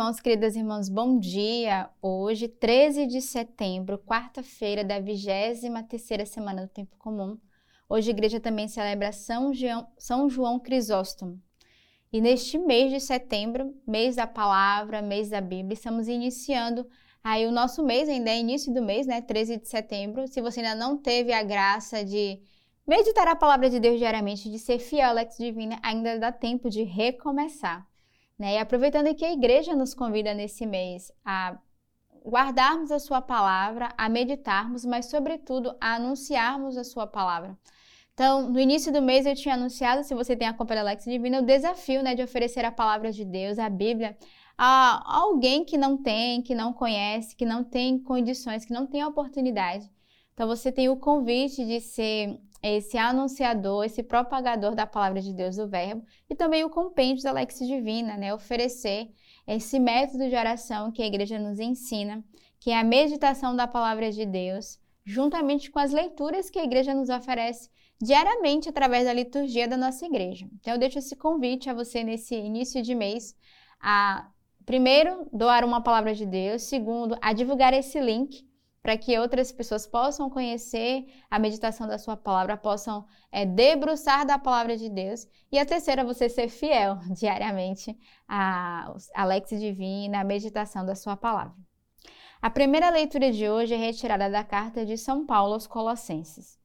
Irmãos, 0.00 0.20
queridas 0.20 0.56
irmãs, 0.56 0.88
bom 0.88 1.18
dia. 1.18 1.90
Hoje, 2.00 2.48
13 2.48 3.06
de 3.06 3.20
setembro, 3.20 3.98
quarta-feira 3.98 4.82
da 4.82 4.98
23ª 4.98 6.24
semana 6.24 6.62
do 6.62 6.68
Tempo 6.68 6.96
Comum. 6.96 7.38
Hoje 7.86 8.10
a 8.10 8.14
igreja 8.14 8.40
também 8.40 8.66
celebra 8.68 9.12
São 9.12 9.52
João, 9.52 9.86
São 9.98 10.30
João 10.30 10.58
Crisóstomo. 10.58 11.38
E 12.10 12.22
neste 12.22 12.56
mês 12.56 12.90
de 12.90 13.00
setembro, 13.00 13.74
mês 13.86 14.16
da 14.16 14.26
palavra, 14.26 15.02
mês 15.02 15.28
da 15.28 15.42
Bíblia, 15.42 15.74
estamos 15.74 16.08
iniciando 16.08 16.88
aí 17.22 17.46
o 17.46 17.52
nosso 17.52 17.84
mês, 17.84 18.08
ainda 18.08 18.30
é 18.30 18.40
início 18.40 18.72
do 18.72 18.80
mês, 18.80 19.06
né, 19.06 19.20
13 19.20 19.58
de 19.58 19.68
setembro. 19.68 20.26
Se 20.26 20.40
você 20.40 20.60
ainda 20.60 20.74
não 20.74 20.96
teve 20.96 21.34
a 21.34 21.42
graça 21.42 22.02
de 22.02 22.40
meditar 22.86 23.28
a 23.28 23.36
palavra 23.36 23.68
de 23.68 23.78
Deus 23.78 23.98
diariamente, 23.98 24.50
de 24.50 24.58
ser 24.58 24.78
fiel 24.78 25.10
à 25.10 25.12
Lex 25.12 25.36
Divina, 25.36 25.78
ainda 25.82 26.18
dá 26.18 26.32
tempo 26.32 26.70
de 26.70 26.82
recomeçar. 26.82 27.91
Né? 28.42 28.54
E 28.54 28.58
aproveitando 28.58 29.14
que 29.14 29.24
a 29.24 29.32
igreja 29.32 29.72
nos 29.72 29.94
convida 29.94 30.34
nesse 30.34 30.66
mês 30.66 31.12
a 31.24 31.56
guardarmos 32.26 32.90
a 32.90 32.98
sua 32.98 33.22
palavra, 33.22 33.94
a 33.96 34.08
meditarmos, 34.08 34.84
mas 34.84 35.06
sobretudo 35.06 35.76
a 35.80 35.94
anunciarmos 35.94 36.76
a 36.76 36.82
sua 36.82 37.06
palavra. 37.06 37.56
Então, 38.12 38.50
no 38.50 38.58
início 38.58 38.92
do 38.92 39.00
mês 39.00 39.26
eu 39.26 39.36
tinha 39.36 39.54
anunciado, 39.54 40.02
se 40.02 40.12
você 40.12 40.34
tem 40.34 40.48
a 40.48 40.82
Lex 40.82 41.04
Divina, 41.04 41.38
o 41.38 41.46
desafio 41.46 42.02
né, 42.02 42.16
de 42.16 42.22
oferecer 42.22 42.64
a 42.64 42.72
palavra 42.72 43.12
de 43.12 43.24
Deus, 43.24 43.60
a 43.60 43.70
Bíblia, 43.70 44.18
a 44.58 45.20
alguém 45.20 45.64
que 45.64 45.78
não 45.78 45.96
tem, 45.96 46.42
que 46.42 46.52
não 46.52 46.72
conhece, 46.72 47.36
que 47.36 47.46
não 47.46 47.62
tem 47.62 47.96
condições, 47.96 48.64
que 48.64 48.72
não 48.72 48.88
tem 48.88 49.04
oportunidade. 49.04 49.88
Então, 50.34 50.48
você 50.48 50.72
tem 50.72 50.88
o 50.88 50.96
convite 50.96 51.64
de 51.64 51.80
ser 51.80 52.40
esse 52.62 52.96
anunciador, 52.96 53.84
esse 53.84 54.02
propagador 54.02 54.74
da 54.74 54.86
palavra 54.86 55.20
de 55.20 55.32
Deus, 55.32 55.56
do 55.56 55.68
Verbo, 55.68 56.04
e 56.30 56.34
também 56.34 56.64
o 56.64 56.70
compêndio 56.70 57.24
da 57.24 57.32
Lex 57.32 57.58
Divina, 57.58 58.16
né? 58.16 58.32
Oferecer 58.32 59.10
esse 59.46 59.80
método 59.80 60.28
de 60.28 60.36
oração 60.36 60.92
que 60.92 61.02
a 61.02 61.06
igreja 61.06 61.38
nos 61.38 61.58
ensina, 61.58 62.24
que 62.60 62.70
é 62.70 62.78
a 62.78 62.84
meditação 62.84 63.56
da 63.56 63.66
palavra 63.66 64.12
de 64.12 64.24
Deus, 64.24 64.78
juntamente 65.04 65.70
com 65.70 65.80
as 65.80 65.90
leituras 65.90 66.48
que 66.48 66.58
a 66.60 66.64
igreja 66.64 66.94
nos 66.94 67.08
oferece 67.08 67.68
diariamente 68.00 68.68
através 68.68 69.04
da 69.04 69.12
liturgia 69.12 69.66
da 69.66 69.76
nossa 69.76 70.06
igreja. 70.06 70.48
Então, 70.60 70.74
eu 70.74 70.78
deixo 70.78 70.98
esse 70.98 71.16
convite 71.16 71.68
a 71.68 71.74
você 71.74 72.04
nesse 72.04 72.36
início 72.36 72.80
de 72.80 72.94
mês 72.94 73.34
a, 73.80 74.28
primeiro, 74.64 75.26
doar 75.32 75.64
uma 75.64 75.80
palavra 75.80 76.14
de 76.14 76.24
Deus, 76.24 76.62
segundo, 76.62 77.16
a 77.20 77.32
divulgar 77.32 77.74
esse 77.74 77.98
link 78.00 78.46
para 78.82 78.98
que 78.98 79.16
outras 79.16 79.52
pessoas 79.52 79.86
possam 79.86 80.28
conhecer 80.28 81.06
a 81.30 81.38
meditação 81.38 81.86
da 81.86 81.98
sua 81.98 82.16
palavra, 82.16 82.56
possam 82.56 83.06
é, 83.30 83.46
debruçar 83.46 84.26
da 84.26 84.38
palavra 84.38 84.76
de 84.76 84.88
Deus. 84.88 85.26
E 85.52 85.58
a 85.58 85.64
terceira, 85.64 86.04
você 86.04 86.28
ser 86.28 86.48
fiel 86.48 86.98
diariamente 87.14 87.96
à, 88.26 88.92
à 89.14 89.24
Lex 89.24 89.50
Divina, 89.50 90.20
à 90.20 90.24
meditação 90.24 90.84
da 90.84 90.96
sua 90.96 91.16
palavra. 91.16 91.54
A 92.40 92.50
primeira 92.50 92.90
leitura 92.90 93.30
de 93.30 93.48
hoje 93.48 93.72
é 93.72 93.76
retirada 93.76 94.28
da 94.28 94.42
carta 94.42 94.84
de 94.84 94.98
São 94.98 95.24
Paulo 95.24 95.54
aos 95.54 95.68
Colossenses. 95.68 96.58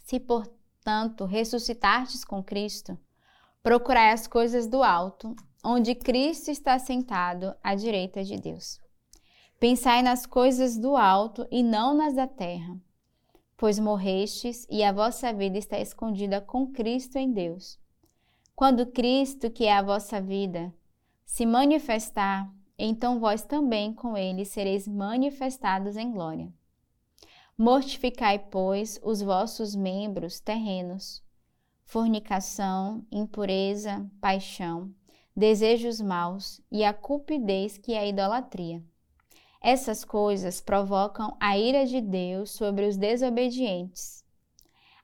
Se, 0.00 0.18
portanto, 0.18 1.24
ressuscitastes 1.24 2.24
com 2.24 2.42
Cristo, 2.42 2.98
procurai 3.62 4.10
as 4.10 4.26
coisas 4.26 4.66
do 4.66 4.82
alto, 4.82 5.36
onde 5.64 5.94
Cristo 5.94 6.50
está 6.50 6.76
sentado 6.80 7.54
à 7.62 7.76
direita 7.76 8.24
de 8.24 8.36
Deus. 8.36 8.81
Pensai 9.62 10.02
nas 10.02 10.26
coisas 10.26 10.76
do 10.76 10.96
alto 10.96 11.46
e 11.48 11.62
não 11.62 11.94
nas 11.94 12.14
da 12.16 12.26
terra, 12.26 12.76
pois 13.56 13.78
morrestes 13.78 14.66
e 14.68 14.82
a 14.82 14.90
vossa 14.90 15.32
vida 15.32 15.56
está 15.56 15.78
escondida 15.78 16.40
com 16.40 16.72
Cristo 16.72 17.16
em 17.16 17.30
Deus. 17.32 17.78
Quando 18.56 18.90
Cristo, 18.90 19.52
que 19.52 19.64
é 19.64 19.72
a 19.72 19.80
vossa 19.80 20.20
vida, 20.20 20.74
se 21.24 21.46
manifestar, 21.46 22.52
então 22.76 23.20
vós 23.20 23.44
também 23.44 23.94
com 23.94 24.16
ele 24.16 24.44
sereis 24.44 24.88
manifestados 24.88 25.96
em 25.96 26.10
glória. 26.10 26.52
Mortificai, 27.56 28.40
pois, 28.40 28.98
os 29.00 29.22
vossos 29.22 29.76
membros 29.76 30.40
terrenos: 30.40 31.22
fornicação, 31.84 33.06
impureza, 33.12 34.10
paixão, 34.20 34.92
desejos 35.36 36.00
maus 36.00 36.60
e 36.68 36.82
a 36.82 36.92
cupidez 36.92 37.78
que 37.78 37.92
é 37.92 38.00
a 38.00 38.06
idolatria 38.08 38.82
essas 39.62 40.04
coisas 40.04 40.60
provocam 40.60 41.36
a 41.38 41.56
ira 41.56 41.86
de 41.86 42.00
Deus 42.00 42.50
sobre 42.50 42.84
os 42.86 42.96
desobedientes. 42.96 44.24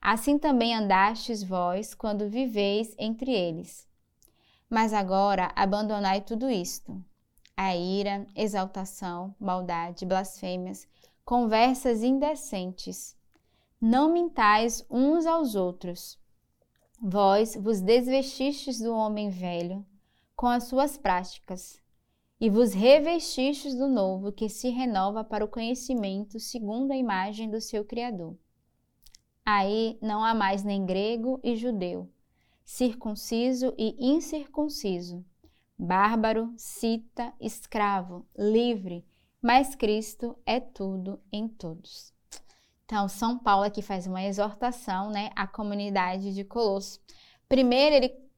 Assim 0.01 0.37
também 0.37 0.75
andastes 0.75 1.41
vós 1.41 1.93
quando 1.93 2.29
viveis 2.29 2.93
entre 2.97 3.31
eles. 3.31 3.87
Mas 4.69 4.93
agora 4.93 5.51
abandonai 5.55 6.21
tudo 6.21 6.49
isto: 6.49 7.01
a 7.55 7.75
ira, 7.75 8.27
exaltação, 8.35 9.33
maldade, 9.39 10.05
blasfêmias, 10.05 10.85
conversas 11.23 12.03
indecentes. 12.03 13.15
Não 13.79 14.11
mintais 14.11 14.85
uns 14.89 15.25
aos 15.25 15.55
outros. 15.55 16.19
Vós 17.01 17.55
vos 17.55 17.79
desvestistes 17.79 18.79
do 18.79 18.93
homem 18.93 19.29
velho 19.29 19.85
com 20.35 20.47
as 20.47 20.65
suas 20.65 20.97
práticas 20.97 21.81
e 22.39 22.49
vos 22.49 22.73
revestistes 22.73 23.75
do 23.75 23.87
novo, 23.87 24.31
que 24.31 24.47
se 24.47 24.69
renova 24.69 25.23
para 25.23 25.43
o 25.43 25.47
conhecimento 25.47 26.39
segundo 26.39 26.91
a 26.91 26.97
imagem 26.97 27.49
do 27.49 27.59
seu 27.59 27.83
Criador. 27.83 28.37
Aí 29.45 29.97
não 30.01 30.23
há 30.23 30.33
mais 30.33 30.63
nem 30.63 30.85
grego 30.85 31.39
e 31.43 31.55
judeu, 31.55 32.09
circunciso 32.63 33.73
e 33.77 33.95
incircunciso, 33.99 35.25
bárbaro, 35.77 36.53
cita, 36.55 37.33
escravo, 37.41 38.25
livre, 38.37 39.05
mas 39.41 39.75
Cristo 39.75 40.37
é 40.45 40.59
tudo 40.59 41.19
em 41.31 41.47
todos. 41.47 42.13
Então, 42.85 43.07
São 43.07 43.37
Paulo 43.37 43.65
aqui 43.65 43.81
faz 43.81 44.07
uma 44.07 44.23
exortação 44.23 45.09
né, 45.09 45.29
à 45.35 45.45
comunidade 45.45 46.33
de 46.33 46.43
Colosso. 46.43 46.99
Primeiro, 47.47 47.95
ele 47.95 48.28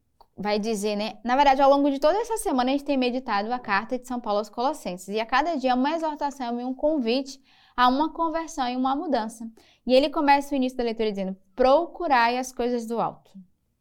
vai 0.41 0.59
dizer, 0.59 0.96
né? 0.96 1.19
Na 1.24 1.35
verdade, 1.35 1.62
ao 1.62 1.69
longo 1.69 1.90
de 1.90 2.00
toda 2.00 2.18
essa 2.18 2.38
semana, 2.38 2.69
a 2.69 2.74
gente 2.74 2.84
tem 2.84 2.97
meditado 2.97 3.53
a 3.53 3.59
carta 3.59 3.97
de 3.97 4.07
São 4.07 4.19
Paulo 4.19 4.40
aos 4.40 4.50
Colossenses. 4.50 5.07
E 5.09 5.19
a 5.19 5.25
cada 5.25 5.56
dia, 5.56 5.75
uma 5.75 5.91
exortação 5.91 6.59
e 6.59 6.63
um 6.63 6.74
convite 6.74 7.40
a 7.75 7.88
uma 7.88 8.12
conversão 8.12 8.68
e 8.68 8.75
uma 8.75 8.96
mudança. 8.96 9.50
E 9.85 9.94
ele 9.94 10.09
começa 10.09 10.53
o 10.53 10.57
início 10.57 10.78
da 10.78 10.84
leitura 10.84 11.12
dizendo: 11.12 11.38
procurai 11.56 12.38
as 12.38 12.51
coisas 12.51 12.85
do 12.85 13.00
alto. 13.00 13.31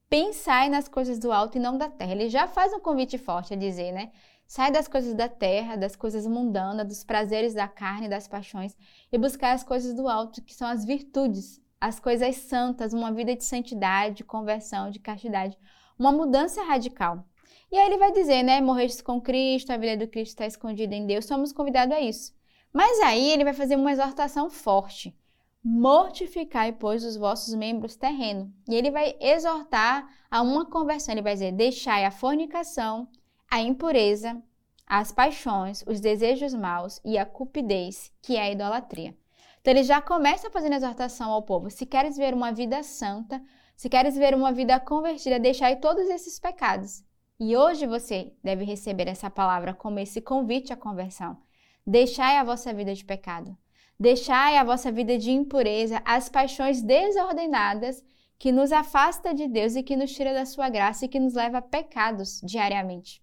Pensai 0.08 0.68
nas 0.68 0.88
coisas 0.88 1.18
do 1.18 1.32
alto 1.32 1.56
e 1.56 1.60
não 1.60 1.78
da 1.78 1.88
terra. 1.88 2.12
Ele 2.12 2.28
já 2.28 2.46
faz 2.46 2.72
um 2.72 2.80
convite 2.80 3.16
forte 3.16 3.54
a 3.54 3.56
dizer, 3.56 3.92
né? 3.92 4.10
Sai 4.46 4.72
das 4.72 4.88
coisas 4.88 5.14
da 5.14 5.28
terra, 5.28 5.76
das 5.76 5.94
coisas 5.94 6.26
mundanas, 6.26 6.86
dos 6.86 7.04
prazeres 7.04 7.54
da 7.54 7.68
carne, 7.68 8.08
das 8.08 8.26
paixões, 8.26 8.76
e 9.12 9.16
buscar 9.16 9.52
as 9.52 9.62
coisas 9.62 9.94
do 9.94 10.08
alto, 10.08 10.42
que 10.42 10.52
são 10.52 10.66
as 10.66 10.84
virtudes, 10.84 11.60
as 11.80 12.00
coisas 12.00 12.34
santas, 12.36 12.92
uma 12.92 13.12
vida 13.12 13.36
de 13.36 13.44
santidade, 13.44 14.16
de 14.16 14.24
conversão, 14.24 14.90
de 14.90 14.98
castidade 14.98 15.56
uma 16.00 16.10
mudança 16.10 16.64
radical. 16.64 17.26
E 17.70 17.76
aí 17.76 17.86
ele 17.86 17.98
vai 17.98 18.10
dizer, 18.10 18.42
né? 18.42 18.58
Morrestes 18.60 19.02
com 19.02 19.20
Cristo, 19.20 19.70
a 19.70 19.76
vida 19.76 19.98
do 19.98 20.10
Cristo 20.10 20.30
está 20.30 20.46
escondida 20.46 20.94
em 20.94 21.06
Deus, 21.06 21.26
somos 21.26 21.52
convidados 21.52 21.94
a 21.94 22.00
isso. 22.00 22.32
Mas 22.72 22.98
aí 23.00 23.30
ele 23.30 23.44
vai 23.44 23.52
fazer 23.52 23.76
uma 23.76 23.92
exortação 23.92 24.48
forte. 24.48 25.14
Mortificai, 25.62 26.72
pois, 26.72 27.04
os 27.04 27.16
vossos 27.16 27.54
membros 27.54 27.96
terrenos. 27.96 28.48
E 28.66 28.74
ele 28.74 28.90
vai 28.90 29.14
exortar 29.20 30.08
a 30.30 30.40
uma 30.40 30.64
conversão. 30.64 31.12
Ele 31.12 31.22
vai 31.22 31.34
dizer: 31.34 31.52
deixai 31.52 32.06
a 32.06 32.10
fornicação, 32.10 33.06
a 33.50 33.60
impureza, 33.60 34.42
as 34.86 35.12
paixões, 35.12 35.84
os 35.86 36.00
desejos 36.00 36.54
maus 36.54 36.98
e 37.04 37.18
a 37.18 37.26
cupidez, 37.26 38.10
que 38.22 38.36
é 38.36 38.42
a 38.42 38.50
idolatria. 38.50 39.14
Então 39.60 39.74
ele 39.74 39.82
já 39.82 40.00
começa 40.00 40.50
fazendo 40.50 40.76
exortação 40.76 41.30
ao 41.30 41.42
povo: 41.42 41.70
se 41.70 41.84
queres 41.84 42.16
ver 42.16 42.32
uma 42.32 42.52
vida 42.52 42.82
santa, 42.82 43.42
se 43.80 43.88
queres 43.88 44.14
ver 44.14 44.34
uma 44.34 44.52
vida 44.52 44.78
convertida, 44.78 45.38
deixai 45.38 45.76
todos 45.76 46.06
esses 46.10 46.38
pecados. 46.38 47.02
E 47.40 47.56
hoje 47.56 47.86
você 47.86 48.30
deve 48.44 48.62
receber 48.62 49.08
essa 49.08 49.30
palavra 49.30 49.72
como 49.72 49.98
esse 49.98 50.20
convite 50.20 50.70
à 50.70 50.76
conversão. 50.76 51.38
Deixai 51.86 52.36
a 52.36 52.44
vossa 52.44 52.74
vida 52.74 52.94
de 52.94 53.02
pecado. 53.02 53.56
Deixai 53.98 54.58
a 54.58 54.64
vossa 54.64 54.92
vida 54.92 55.16
de 55.16 55.30
impureza, 55.30 56.02
as 56.04 56.28
paixões 56.28 56.82
desordenadas 56.82 58.04
que 58.38 58.52
nos 58.52 58.70
afasta 58.70 59.32
de 59.32 59.48
Deus 59.48 59.74
e 59.74 59.82
que 59.82 59.96
nos 59.96 60.12
tira 60.12 60.34
da 60.34 60.44
sua 60.44 60.68
graça 60.68 61.06
e 61.06 61.08
que 61.08 61.18
nos 61.18 61.32
leva 61.32 61.56
a 61.56 61.62
pecados 61.62 62.38
diariamente. 62.44 63.22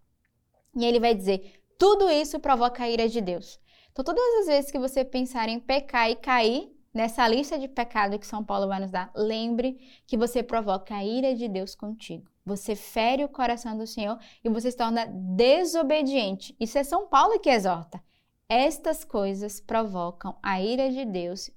E 0.76 0.84
ele 0.84 1.00
vai 1.00 1.14
dizer: 1.14 1.62
tudo 1.78 2.10
isso 2.10 2.40
provoca 2.40 2.84
a 2.84 2.90
ira 2.90 3.08
de 3.08 3.22
Deus. 3.22 3.60
Então, 3.92 4.04
todas 4.04 4.40
as 4.40 4.48
vezes 4.48 4.72
que 4.72 4.80
você 4.80 5.06
pensar 5.06 5.50
em 5.50 5.60
pecar 5.60 6.10
e 6.10 6.16
cair, 6.16 6.76
Nessa 6.94 7.28
lista 7.28 7.60
de 7.60 7.68
pecado 7.68 8.18
que 8.18 8.26
São 8.26 8.44
Paulo 8.44 8.68
vai 8.68 8.80
nos 8.80 8.92
dar, 8.92 9.12
lembre 9.16 9.80
que 10.06 10.18
você 10.18 10.42
provoca 10.42 10.96
a 10.96 11.04
ira 11.04 11.36
de 11.36 11.48
Deus 11.48 11.76
contigo. 11.76 12.30
Você 12.46 12.76
fere 12.76 13.24
o 13.24 13.30
coração 13.30 13.78
do 13.78 13.86
Senhor 13.86 14.18
e 14.44 14.50
você 14.50 14.72
se 14.72 14.78
torna 14.78 15.06
desobediente. 15.06 16.56
Isso 16.60 16.78
é 16.78 16.84
São 16.84 17.08
Paulo 17.08 17.40
que 17.40 17.50
exorta. 17.50 18.02
Estas 18.50 19.04
coisas 19.04 19.60
provocam 19.60 20.38
a 20.42 20.62
ira 20.62 20.90
de 20.90 21.04
Deus 21.04 21.52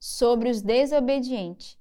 sobre 0.00 0.50
os 0.50 0.60
desobedientes. 0.60 1.78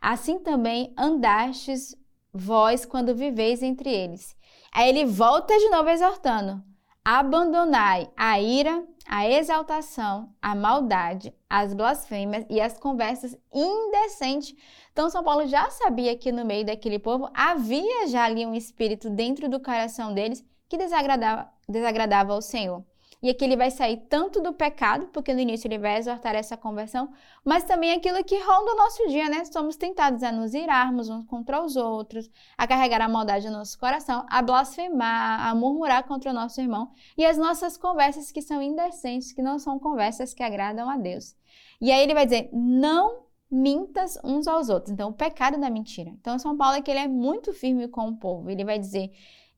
Assim 0.00 0.38
também 0.38 0.92
andastes 0.96 1.96
vós 2.32 2.84
quando 2.84 3.14
viveis 3.14 3.62
entre 3.62 3.90
eles. 3.90 4.36
Aí 4.72 4.88
ele 4.88 5.04
volta 5.04 5.56
de 5.56 5.68
novo 5.70 5.88
exortando. 5.88 6.62
Abandonai 7.04 8.10
a 8.16 8.40
ira, 8.40 8.86
a 9.12 9.28
exaltação, 9.28 10.32
a 10.40 10.54
maldade, 10.54 11.34
as 11.48 11.74
blasfêmias 11.74 12.46
e 12.48 12.60
as 12.60 12.78
conversas 12.78 13.36
indecentes. 13.52 14.54
Então, 14.92 15.10
São 15.10 15.24
Paulo 15.24 15.48
já 15.48 15.68
sabia 15.68 16.16
que 16.16 16.30
no 16.30 16.44
meio 16.44 16.64
daquele 16.64 17.00
povo 17.00 17.28
havia 17.34 18.06
já 18.06 18.22
ali 18.22 18.46
um 18.46 18.54
espírito 18.54 19.10
dentro 19.10 19.48
do 19.48 19.58
coração 19.58 20.14
deles 20.14 20.44
que 20.68 20.78
desagradava, 20.78 21.50
desagradava 21.68 22.32
ao 22.32 22.40
Senhor. 22.40 22.84
E 23.22 23.28
aqui 23.28 23.44
ele 23.44 23.56
vai 23.56 23.70
sair 23.70 23.98
tanto 24.08 24.40
do 24.40 24.52
pecado, 24.52 25.08
porque 25.08 25.34
no 25.34 25.40
início 25.40 25.68
ele 25.68 25.78
vai 25.78 25.98
exortar 25.98 26.34
essa 26.34 26.56
conversão, 26.56 27.12
mas 27.44 27.64
também 27.64 27.92
aquilo 27.92 28.24
que 28.24 28.38
ronda 28.38 28.72
o 28.72 28.76
nosso 28.76 29.06
dia, 29.08 29.28
né? 29.28 29.44
Somos 29.44 29.76
tentados 29.76 30.22
a 30.22 30.32
nos 30.32 30.54
irarmos 30.54 31.10
uns 31.10 31.26
contra 31.26 31.62
os 31.62 31.76
outros, 31.76 32.30
a 32.56 32.66
carregar 32.66 33.02
a 33.02 33.08
maldade 33.08 33.46
no 33.46 33.58
nosso 33.58 33.78
coração, 33.78 34.24
a 34.28 34.40
blasfemar, 34.40 35.46
a 35.46 35.54
murmurar 35.54 36.04
contra 36.04 36.30
o 36.30 36.34
nosso 36.34 36.60
irmão 36.60 36.92
e 37.16 37.26
as 37.26 37.36
nossas 37.36 37.76
conversas 37.76 38.32
que 38.32 38.40
são 38.40 38.62
indecentes, 38.62 39.32
que 39.32 39.42
não 39.42 39.58
são 39.58 39.78
conversas 39.78 40.32
que 40.32 40.42
agradam 40.42 40.88
a 40.88 40.96
Deus. 40.96 41.36
E 41.80 41.92
aí 41.92 42.02
ele 42.02 42.14
vai 42.14 42.24
dizer: 42.24 42.48
não 42.52 43.30
mintas 43.50 44.18
uns 44.22 44.46
aos 44.46 44.68
outros. 44.68 44.92
Então, 44.92 45.10
o 45.10 45.14
pecado 45.14 45.58
da 45.58 45.68
mentira. 45.68 46.10
Então, 46.10 46.38
São 46.38 46.56
Paulo 46.56 46.76
é 46.76 46.82
que 46.82 46.90
ele 46.90 47.00
é 47.00 47.08
muito 47.08 47.52
firme 47.52 47.88
com 47.88 48.08
o 48.08 48.16
povo. 48.16 48.48
Ele 48.48 48.64
vai 48.64 48.78
dizer: 48.78 49.10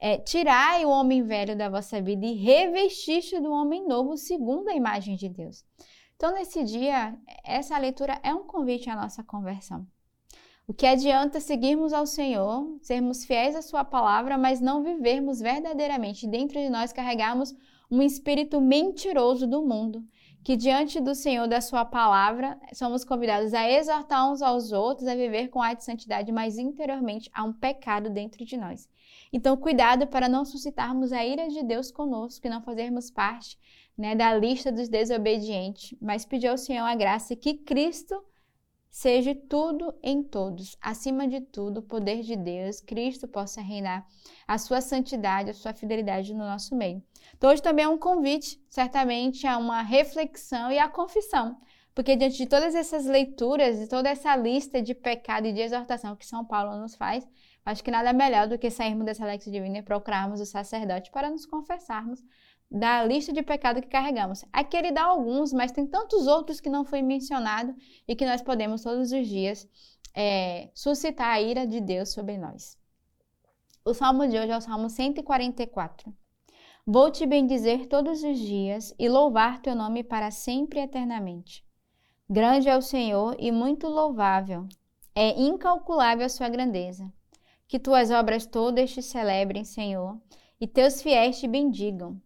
é, 0.05 0.19
tirai 0.19 0.85
o 0.85 0.91
homem 0.91 1.23
velho 1.23 1.57
da 1.57 1.69
vossa 1.69 2.03
vida 2.03 2.27
e 2.27 2.33
revestiste 2.33 3.39
do 3.39 3.53
homem 3.53 3.87
novo 3.87 4.17
segundo 4.17 4.69
a 4.69 4.75
imagem 4.75 5.15
de 5.15 5.29
Deus. 5.29 5.65
Então, 6.17 6.35
nesse 6.35 6.65
dia, 6.65 7.17
essa 7.45 7.79
leitura 7.79 8.19
é 8.21 8.35
um 8.35 8.43
convite 8.43 8.91
à 8.91 8.97
nossa 8.97 9.23
conversão. 9.23 9.87
O 10.67 10.75
que 10.75 10.87
adianta 10.87 11.39
seguirmos 11.39 11.93
ao 11.93 12.05
Senhor, 12.05 12.79
sermos 12.81 13.25
fiéis 13.25 13.55
à 13.55 13.63
Sua 13.63 13.85
palavra, 13.85 14.37
mas 14.37 14.61
não 14.61 14.83
vivermos 14.83 15.39
verdadeiramente 15.39 16.27
dentro 16.27 16.59
de 16.59 16.69
nós, 16.69 16.93
carregarmos 16.93 17.55
um 17.89 18.03
espírito 18.03 18.61
mentiroso 18.61 19.47
do 19.47 19.63
mundo, 19.65 20.05
que 20.45 20.57
diante 20.57 21.01
do 21.01 21.15
Senhor, 21.15 21.47
da 21.47 21.61
Sua 21.61 21.85
palavra, 21.85 22.59
somos 22.73 23.05
convidados 23.05 23.55
a 23.55 23.71
exortar 23.71 24.31
uns 24.31 24.43
aos 24.43 24.73
outros, 24.73 25.07
a 25.07 25.15
viver 25.15 25.49
com 25.49 25.63
a 25.63 25.73
de 25.73 25.85
santidade, 25.85 26.33
mas 26.33 26.59
interiormente 26.59 27.31
há 27.33 27.45
um 27.45 27.53
pecado 27.53 28.11
dentro 28.11 28.45
de 28.45 28.57
nós. 28.57 28.89
Então, 29.33 29.57
cuidado 29.57 30.07
para 30.07 30.29
não 30.29 30.45
suscitarmos 30.45 31.13
a 31.13 31.25
ira 31.25 31.49
de 31.49 31.63
Deus 31.63 31.91
conosco 31.91 32.47
e 32.47 32.51
não 32.51 32.63
fazermos 32.63 33.11
parte 33.11 33.59
né, 33.97 34.15
da 34.15 34.35
lista 34.35 34.73
dos 34.73 34.89
desobedientes, 34.89 35.97
mas 36.01 36.25
pedir 36.25 36.49
ao 36.49 36.59
Senhor 36.59 36.85
a 36.85 36.95
graça 36.95 37.37
que 37.37 37.55
Cristo 37.55 38.23
seja 38.93 39.35
tudo 39.35 39.93
em 40.03 40.23
todos, 40.23 40.77
acima 40.79 41.27
de 41.27 41.41
tudo, 41.41 41.79
o 41.79 41.83
poder 41.83 42.23
de 42.23 42.37
Deus, 42.37 42.79
Cristo 42.79 43.27
possa 43.27 43.63
reinar, 43.63 44.07
a 44.47 44.59
sua 44.59 44.83
santidade, 44.83 45.49
a 45.49 45.55
sua 45.55 45.73
fidelidade 45.73 46.35
no 46.35 46.45
nosso 46.45 46.77
meio. 46.77 47.03
Então, 47.35 47.51
hoje 47.51 47.63
também 47.63 47.87
é 47.87 47.89
um 47.89 47.97
convite, 47.97 48.63
certamente, 48.69 49.47
a 49.47 49.57
uma 49.57 49.81
reflexão 49.81 50.71
e 50.71 50.79
a 50.79 50.89
confissão. 50.89 51.57
Porque 51.95 52.17
diante 52.17 52.37
de 52.37 52.47
todas 52.47 52.75
essas 52.75 53.07
leituras 53.07 53.81
e 53.81 53.89
toda 53.89 54.11
essa 54.11 54.37
lista 54.37 54.81
de 54.81 54.95
pecado 54.95 55.47
e 55.47 55.53
de 55.53 55.61
exortação 55.61 56.15
que 56.15 56.27
São 56.27 56.45
Paulo 56.45 56.79
nos 56.79 56.95
faz, 56.95 57.27
Acho 57.65 57.85
que 57.85 57.93
nada 57.93 58.13
melhor 58.13 58.49
do 58.49 58.59
que 58.59 58.71
sairmos 58.71 59.05
dessa 59.05 59.25
Lex 59.25 59.45
Divina 59.45 59.79
e 59.79 59.83
procurarmos 59.83 60.41
o 60.41 60.47
sacerdote 60.47 61.13
para 61.13 61.31
nos 61.31 61.47
confessarmos 61.47 62.21
da 62.73 63.05
lista 63.05 63.35
de 63.35 63.43
pecado 63.43 63.83
que 63.83 63.89
carregamos. 63.89 64.47
Aqui 64.51 64.79
ele 64.79 64.93
dá 64.93 65.03
alguns, 65.05 65.53
mas 65.53 65.73
tem 65.73 65.87
tantos 65.87 66.27
outros 66.27 66.59
que 66.59 66.71
não 66.71 66.87
foi 66.87 67.03
mencionado 67.03 67.75
e 68.09 68.17
que 68.17 68.25
nós 68.25 68.41
podemos 68.41 68.83
todos 68.83 69.13
os 69.13 69.29
dias 69.29 69.69
é, 70.15 70.71
suscitar 70.75 71.29
a 71.29 71.41
ira 71.41 71.67
de 71.67 71.81
Deus 71.83 72.13
sobre 72.13 72.39
nós. 72.39 72.79
O 73.85 73.93
salmo 73.93 74.27
de 74.27 74.39
hoje 74.39 74.51
é 74.51 74.57
o 74.57 74.61
salmo 74.61 74.89
144. 74.89 76.15
Vou 76.87 77.11
te 77.11 77.27
bendizer 77.27 77.87
todos 77.89 78.23
os 78.23 78.39
dias 78.39 78.95
e 78.99 79.07
louvar 79.07 79.61
teu 79.61 79.75
nome 79.75 80.03
para 80.03 80.31
sempre 80.31 80.81
e 80.81 80.83
eternamente. 80.83 81.63
Grande 82.29 82.71
é 82.71 82.77
o 82.77 82.81
Senhor 82.81 83.37
e 83.39 83.53
muito 83.53 83.87
louvável, 83.87 84.67
é 85.15 85.39
incalculável 85.39 86.25
a 86.25 86.31
sua 86.31 86.49
grandeza. 86.49 87.13
Que 87.69 87.79
tuas 87.79 88.11
obras 88.11 88.47
todas 88.47 88.91
te 88.91 89.03
celebrem, 89.03 89.65
Senhor, 89.65 90.19
e 90.59 90.67
teus 90.67 91.03
fiéis 91.03 91.39
te 91.39 91.47
bendigam. 91.47 92.21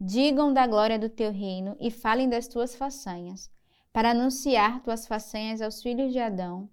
Digam 0.00 0.52
da 0.52 0.66
glória 0.66 0.98
do 0.98 1.08
teu 1.08 1.30
reino 1.30 1.76
e 1.80 1.90
falem 1.90 2.28
das 2.28 2.48
tuas 2.48 2.74
façanhas, 2.74 3.50
para 3.92 4.10
anunciar 4.10 4.82
tuas 4.82 5.06
façanhas 5.06 5.62
aos 5.62 5.80
filhos 5.80 6.12
de 6.12 6.18
Adão 6.18 6.68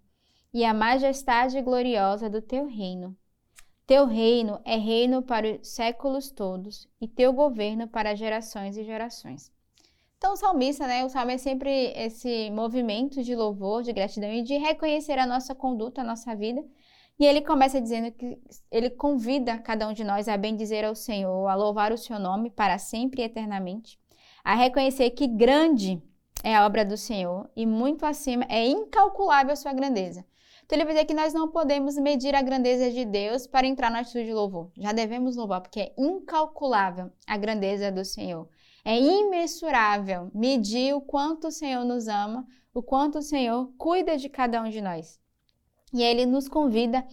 e 0.54 0.66
a 0.66 0.74
majestade 0.74 1.62
gloriosa 1.62 2.30
do 2.30 2.42
teu 2.42 2.68
reino. 2.68 3.16
Teu 3.86 4.06
reino 4.06 4.60
é 4.66 4.76
reino 4.76 5.22
para 5.22 5.60
os 5.60 5.68
séculos 5.68 6.32
todos 6.32 6.88
e 7.00 7.08
teu 7.08 7.32
governo 7.34 7.88
para 7.88 8.16
gerações 8.16 8.78
e 8.78 8.84
gerações. 8.84 9.52
Então, 10.18 10.34
o 10.34 10.38
salmista, 10.38 10.88
né? 10.88 11.04
O 11.04 11.10
salmo 11.10 11.32
é 11.32 11.38
sempre 11.38 11.92
esse 11.96 12.50
movimento 12.52 13.24
de 13.24 13.36
louvor, 13.36 13.82
de 13.82 13.92
gratidão 13.92 14.32
e 14.32 14.44
de 14.44 14.58
reconhecer 14.58 15.18
a 15.18 15.26
nossa 15.26 15.56
conduta, 15.56 16.02
a 16.02 16.04
nossa 16.04 16.36
vida 16.36 16.64
e 17.20 17.26
ele 17.26 17.42
começa 17.42 17.80
dizendo 17.80 18.12
que 18.12 18.40
ele 18.72 18.90
convida 18.90 19.58
cada 19.58 19.88
um 19.88 19.94
de 19.94 20.04
nós 20.04 20.28
a 20.28 20.36
bendizer 20.38 20.84
ao 20.86 20.96
Senhor, 20.96 21.48
a 21.48 21.56
louvar 21.56 21.92
o 21.92 21.98
seu 21.98 22.18
nome 22.18 22.50
para 22.50 22.78
sempre 22.78 23.22
e 23.22 23.26
eternamente, 23.26 24.00
a 24.44 24.56
reconhecer 24.56 25.12
que 25.12 25.28
grande 25.28 26.02
é 26.44 26.56
a 26.56 26.66
obra 26.66 26.84
do 26.84 26.98
Senhor 26.98 27.50
e 27.56 27.66
muito 27.66 28.06
acima 28.06 28.46
é 28.50 28.66
incalculável 28.68 29.54
a 29.54 29.56
sua 29.56 29.74
grandeza. 29.74 30.26
Então 30.66 30.78
ele 30.78 30.86
vai 30.86 30.94
dizer 30.94 31.06
que 31.06 31.14
nós 31.14 31.34
não 31.34 31.50
podemos 31.52 31.98
medir 31.98 32.34
a 32.34 32.42
grandeza 32.42 32.90
de 32.90 33.04
Deus 33.04 33.46
para 33.46 33.68
entrar 33.68 33.92
na 33.92 34.00
atitude 34.00 34.26
de 34.26 34.34
louvor. 34.34 34.72
Já 34.78 34.94
devemos 34.94 35.36
louvar, 35.36 35.62
porque 35.62 35.82
é 35.82 35.94
incalculável 35.98 37.12
a 37.28 37.38
grandeza 37.38 37.92
do 37.92 38.06
Senhor. 38.06 38.48
É 38.84 38.98
imensurável 38.98 40.32
medir 40.34 40.96
o 40.96 41.02
quanto 41.02 41.50
o 41.50 41.52
Senhor 41.52 41.84
nos 41.84 42.08
ama, 42.08 42.48
o 42.74 42.82
quanto 42.82 43.20
o 43.20 43.22
Senhor 43.22 43.72
cuida 43.78 44.18
de 44.18 44.30
cada 44.30 44.64
um 44.64 44.70
de 44.70 44.82
nós. 44.82 45.20
E 45.94 46.02
ele 46.02 46.26
nos 46.26 46.48
convida 46.48 47.06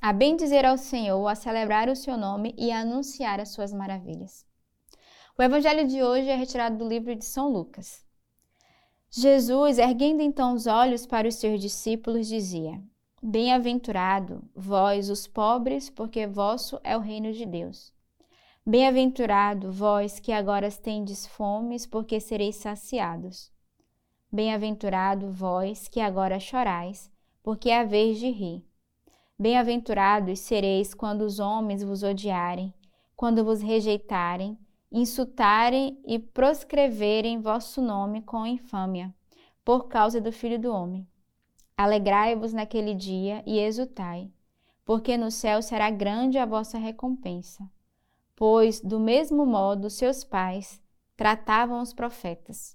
a 0.00 0.12
bendizer 0.12 0.64
ao 0.64 0.76
Senhor, 0.76 1.26
a 1.26 1.34
celebrar 1.34 1.88
o 1.88 1.96
seu 1.96 2.16
nome 2.16 2.54
e 2.58 2.70
a 2.70 2.80
anunciar 2.80 3.40
as 3.40 3.50
suas 3.50 3.72
maravilhas. 3.72 4.44
O 5.38 5.42
evangelho 5.42 5.86
de 5.86 6.02
hoje 6.02 6.28
é 6.28 6.36
retirado 6.36 6.76
do 6.76 6.88
livro 6.88 7.14
de 7.14 7.24
São 7.24 7.48
Lucas. 7.48 8.04
Jesus, 9.10 9.78
erguendo 9.78 10.22
então 10.22 10.54
os 10.54 10.66
olhos 10.66 11.06
para 11.06 11.28
os 11.28 11.36
seus 11.36 11.60
discípulos, 11.60 12.26
dizia: 12.26 12.82
Bem-aventurado 13.22 14.42
vós, 14.54 15.08
os 15.08 15.26
pobres, 15.26 15.88
porque 15.88 16.26
vosso 16.26 16.80
é 16.84 16.96
o 16.96 17.00
reino 17.00 17.32
de 17.32 17.46
Deus. 17.46 17.92
Bem-aventurado 18.66 19.70
vós 19.70 20.18
que 20.18 20.32
agora 20.32 20.70
tendes 20.70 21.26
fomes, 21.26 21.86
porque 21.86 22.18
sereis 22.18 22.56
saciados. 22.56 23.52
Bem-aventurado 24.32 25.30
vós 25.30 25.86
que 25.86 26.00
agora 26.00 26.40
chorais, 26.40 27.10
porque 27.44 27.68
é 27.68 27.80
a 27.80 27.84
vez 27.84 28.18
de 28.18 28.30
rir. 28.30 28.64
Bem-aventurados 29.38 30.40
sereis 30.40 30.94
quando 30.94 31.20
os 31.20 31.38
homens 31.38 31.84
vos 31.84 32.02
odiarem, 32.02 32.72
quando 33.14 33.44
vos 33.44 33.60
rejeitarem, 33.60 34.58
insultarem 34.90 36.00
e 36.06 36.18
proscreverem 36.18 37.42
vosso 37.42 37.82
nome 37.82 38.22
com 38.22 38.46
infâmia, 38.46 39.14
por 39.62 39.88
causa 39.88 40.22
do 40.22 40.32
Filho 40.32 40.58
do 40.58 40.72
Homem. 40.72 41.06
Alegrai-vos 41.76 42.54
naquele 42.54 42.94
dia 42.94 43.42
e 43.44 43.58
exultai, 43.58 44.30
porque 44.82 45.18
no 45.18 45.30
céu 45.30 45.60
será 45.60 45.90
grande 45.90 46.38
a 46.38 46.46
vossa 46.46 46.78
recompensa. 46.78 47.70
Pois, 48.34 48.80
do 48.80 48.98
mesmo 48.98 49.44
modo, 49.44 49.90
seus 49.90 50.24
pais 50.24 50.80
tratavam 51.14 51.82
os 51.82 51.92
profetas. 51.92 52.74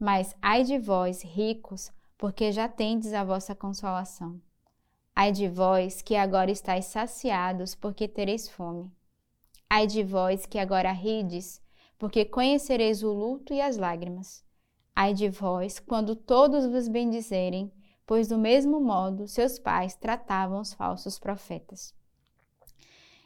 Mas 0.00 0.34
ai 0.40 0.64
de 0.64 0.78
vós, 0.78 1.22
ricos, 1.22 1.92
porque 2.18 2.50
já 2.50 2.68
tendes 2.68 3.14
a 3.14 3.22
vossa 3.22 3.54
consolação. 3.54 4.40
Ai 5.14 5.32
de 5.32 5.48
vós 5.48 6.02
que 6.02 6.16
agora 6.16 6.50
estáis 6.50 6.86
saciados, 6.86 7.74
porque 7.74 8.08
tereis 8.08 8.48
fome. 8.48 8.92
Ai 9.70 9.86
de 9.86 10.02
vós 10.02 10.44
que 10.44 10.58
agora 10.58 10.92
rides, 10.92 11.62
porque 11.96 12.24
conhecereis 12.24 13.02
o 13.02 13.12
luto 13.12 13.54
e 13.54 13.60
as 13.60 13.76
lágrimas. 13.76 14.44
Ai 14.94 15.14
de 15.14 15.28
vós, 15.28 15.78
quando 15.78 16.16
todos 16.16 16.66
vos 16.66 16.88
bendizerem, 16.88 17.72
pois 18.04 18.26
do 18.28 18.38
mesmo 18.38 18.80
modo 18.80 19.28
seus 19.28 19.58
pais 19.58 19.94
tratavam 19.94 20.60
os 20.60 20.72
falsos 20.72 21.18
profetas. 21.18 21.94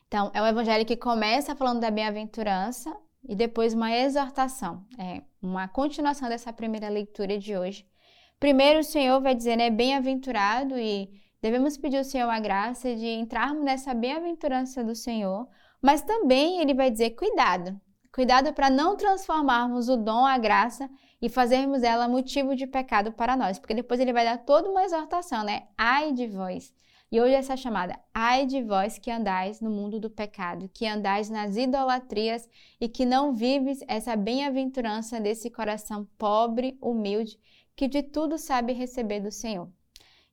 Então, 0.07 0.31
é 0.35 0.43
um 0.43 0.47
evangelho 0.47 0.85
que 0.85 0.97
começa 0.97 1.57
falando 1.57 1.81
da 1.81 1.91
bem-aventurança 1.91 2.95
e 3.27 3.35
depois 3.35 3.73
uma 3.73 3.97
exortação, 3.97 4.85
é 4.99 5.23
uma 5.41 5.69
continuação 5.69 6.29
dessa 6.29 6.53
primeira 6.53 6.89
leitura 6.89 7.39
de 7.39 7.57
hoje, 7.57 7.87
Primeiro, 8.43 8.81
o 8.81 8.83
Senhor 8.83 9.21
vai 9.21 9.37
dizer, 9.37 9.55
né, 9.55 9.71
bem-aventurado 9.71 10.77
e 10.77 11.09
devemos 11.41 11.79
pedir 11.79 11.99
ao 11.99 12.03
Senhor 12.03 12.29
a 12.29 12.41
graça 12.41 12.93
de 12.97 13.07
entrarmos 13.07 13.63
nessa 13.63 13.95
bem-aventurança 13.95 14.83
do 14.83 14.97
Senhor, 14.97 15.47
mas 15.81 16.03
também 16.03 16.61
ele 16.61 16.75
vai 16.75 16.91
dizer, 16.91 17.11
cuidado, 17.11 17.81
cuidado 18.13 18.53
para 18.53 18.69
não 18.69 18.97
transformarmos 18.97 19.89
o 19.89 19.97
dom, 19.97 20.27
a 20.27 20.39
graça 20.39 20.91
e 21.21 21.29
fazermos 21.29 21.85
ela 21.85 22.09
motivo 22.09 22.57
de 22.57 22.67
pecado 22.67 23.13
para 23.13 23.37
nós, 23.37 23.61
porque 23.61 23.75
depois 23.75 24.01
ele 24.01 24.13
vai 24.13 24.25
dar 24.25 24.39
toda 24.39 24.69
uma 24.69 24.83
exortação, 24.83 25.45
né? 25.45 25.69
Ai 25.79 26.11
de 26.11 26.27
vós. 26.27 26.75
E 27.13 27.21
hoje 27.21 27.35
essa 27.35 27.57
chamada, 27.57 27.97
ai 28.13 28.47
de 28.47 28.61
vós 28.63 28.99
que 28.99 29.11
andais 29.11 29.61
no 29.61 29.71
mundo 29.71 30.01
do 30.01 30.11
pecado, 30.11 30.69
que 30.73 30.87
andais 30.87 31.29
nas 31.31 31.57
idolatrias 31.57 32.49
e 32.81 32.89
que 32.89 33.05
não 33.05 33.35
vives 33.35 33.85
essa 33.87 34.17
bem-aventurança 34.17 35.21
desse 35.21 35.49
coração 35.51 36.09
pobre, 36.19 36.77
humilde, 36.81 37.39
que 37.77 37.89
de 37.89 38.03
tudo 38.03 38.39
sabe 38.39 38.73
receber 38.73 39.21
do 39.21 39.31
Senhor. 39.31 39.69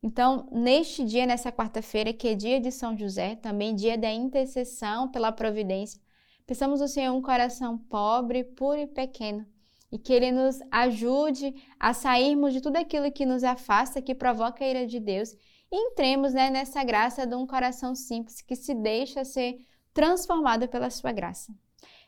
Então, 0.01 0.47
neste 0.51 1.03
dia, 1.03 1.25
nessa 1.25 1.51
quarta-feira, 1.51 2.13
que 2.13 2.29
é 2.29 2.35
dia 2.35 2.59
de 2.59 2.71
São 2.71 2.97
José, 2.97 3.35
também 3.35 3.75
dia 3.75 3.97
da 3.97 4.11
intercessão 4.11 5.11
pela 5.11 5.31
providência, 5.31 5.99
peçamos 6.45 6.81
ao 6.81 6.87
Senhor 6.87 7.13
um 7.13 7.21
coração 7.21 7.77
pobre, 7.77 8.43
puro 8.43 8.79
e 8.79 8.87
pequeno, 8.87 9.45
e 9.91 9.97
que 9.97 10.13
Ele 10.13 10.31
nos 10.31 10.59
ajude 10.71 11.53
a 11.77 11.93
sairmos 11.93 12.53
de 12.53 12.61
tudo 12.61 12.77
aquilo 12.77 13.11
que 13.11 13.25
nos 13.25 13.43
afasta, 13.43 14.01
que 14.01 14.15
provoca 14.15 14.63
a 14.63 14.67
ira 14.67 14.87
de 14.87 14.99
Deus, 15.01 15.33
e 15.71 15.75
entremos 15.75 16.33
né, 16.33 16.49
nessa 16.49 16.83
graça 16.83 17.27
de 17.27 17.35
um 17.35 17.45
coração 17.45 17.93
simples 17.93 18.41
que 18.41 18.55
se 18.55 18.73
deixa 18.73 19.25
ser 19.25 19.59
transformado 19.93 20.67
pela 20.69 20.89
Sua 20.89 21.11
graça. 21.11 21.53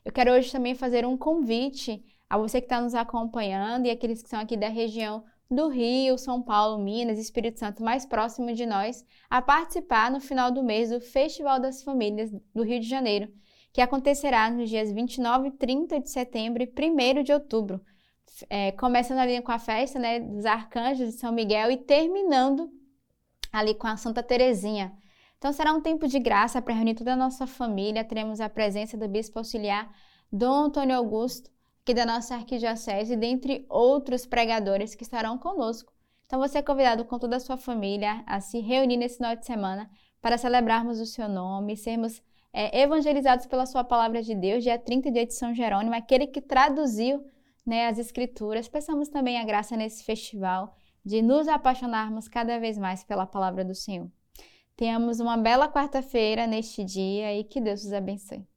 Eu 0.03 0.13
quero 0.13 0.31
hoje 0.31 0.51
também 0.51 0.73
fazer 0.73 1.05
um 1.05 1.17
convite 1.17 2.03
a 2.31 2.37
você 2.37 2.61
que 2.61 2.65
está 2.65 2.79
nos 2.79 2.95
acompanhando 2.95 3.85
e 3.85 3.89
aqueles 3.89 4.23
que 4.23 4.29
são 4.29 4.39
aqui 4.39 4.55
da 4.55 4.69
região 4.69 5.21
do 5.49 5.67
Rio, 5.67 6.17
São 6.17 6.41
Paulo, 6.41 6.81
Minas, 6.81 7.19
Espírito 7.19 7.59
Santo 7.59 7.83
mais 7.83 8.05
próximo 8.05 8.53
de 8.53 8.65
nós, 8.65 9.05
a 9.29 9.41
participar 9.41 10.09
no 10.09 10.21
final 10.21 10.49
do 10.49 10.63
mês 10.63 10.91
do 10.91 11.01
Festival 11.01 11.59
das 11.59 11.83
Famílias 11.83 12.31
do 12.55 12.63
Rio 12.63 12.79
de 12.79 12.87
Janeiro, 12.87 13.27
que 13.73 13.81
acontecerá 13.81 14.49
nos 14.49 14.69
dias 14.69 14.93
29 14.93 15.49
e 15.49 15.51
30 15.51 15.99
de 15.99 16.09
setembro 16.09 16.63
e 16.63 17.19
1 17.19 17.21
de 17.21 17.33
outubro. 17.33 17.81
É, 18.49 18.71
começando 18.71 19.17
ali 19.17 19.41
com 19.41 19.51
a 19.51 19.59
festa 19.59 19.99
né, 19.99 20.21
dos 20.21 20.45
Arcanjos 20.45 21.07
de 21.07 21.19
São 21.19 21.33
Miguel 21.33 21.69
e 21.69 21.75
terminando 21.75 22.71
ali 23.51 23.75
com 23.75 23.87
a 23.87 23.97
Santa 23.97 24.23
Terezinha. 24.23 24.93
Então 25.37 25.51
será 25.51 25.73
um 25.73 25.81
tempo 25.81 26.07
de 26.07 26.17
graça 26.17 26.61
para 26.61 26.73
reunir 26.73 26.95
toda 26.95 27.11
a 27.11 27.17
nossa 27.17 27.45
família. 27.45 28.05
Teremos 28.05 28.39
a 28.39 28.47
presença 28.47 28.95
do 28.95 29.09
Bispo 29.09 29.37
Auxiliar 29.37 29.93
Dom 30.31 30.67
Antônio 30.67 30.95
Augusto, 30.95 31.51
aqui 31.81 31.93
da 31.93 32.05
nossa 32.05 32.35
arquidiocese, 32.35 33.15
dentre 33.15 33.65
outros 33.67 34.25
pregadores 34.25 34.95
que 34.95 35.03
estarão 35.03 35.37
conosco. 35.37 35.91
Então 36.25 36.39
você 36.39 36.59
é 36.59 36.61
convidado 36.61 37.03
com 37.05 37.19
toda 37.19 37.35
a 37.35 37.39
sua 37.39 37.57
família 37.57 38.23
a 38.25 38.39
se 38.39 38.59
reunir 38.59 38.97
nesse 38.97 39.17
final 39.17 39.35
de 39.35 39.45
semana 39.45 39.89
para 40.21 40.37
celebrarmos 40.37 40.99
o 40.99 41.05
seu 41.05 41.27
nome, 41.27 41.75
sermos 41.75 42.21
é, 42.53 42.81
evangelizados 42.81 43.47
pela 43.47 43.65
sua 43.65 43.83
palavra 43.83 44.21
de 44.21 44.35
Deus, 44.35 44.63
dia 44.63 44.77
30, 44.77 45.11
dia 45.11 45.25
de 45.25 45.33
São 45.33 45.53
Jerônimo, 45.53 45.95
aquele 45.95 46.27
que 46.27 46.39
traduziu 46.39 47.25
né, 47.65 47.87
as 47.87 47.97
escrituras. 47.97 48.67
Peçamos 48.67 49.09
também 49.09 49.39
a 49.39 49.43
graça 49.43 49.75
nesse 49.75 50.03
festival 50.03 50.75
de 51.03 51.21
nos 51.21 51.47
apaixonarmos 51.47 52.27
cada 52.27 52.59
vez 52.59 52.77
mais 52.77 53.03
pela 53.03 53.25
palavra 53.25 53.65
do 53.65 53.73
Senhor. 53.73 54.09
Tenhamos 54.75 55.19
uma 55.19 55.35
bela 55.35 55.67
quarta-feira 55.67 56.45
neste 56.45 56.83
dia 56.83 57.35
e 57.35 57.43
que 57.43 57.59
Deus 57.59 57.83
os 57.83 57.91
abençoe. 57.91 58.50